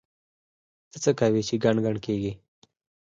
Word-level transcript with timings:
ته 0.91 0.97
څه 1.03 1.11
کوې 1.19 1.41
چې 1.47 1.55
ګڼ 1.63 1.75
ګڼ 1.85 1.95
کېږې؟! 2.05 2.33